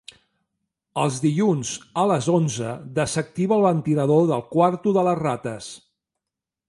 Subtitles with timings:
[1.01, 5.69] Els dilluns a les onze desactiva el ventilador del quarto de les rates.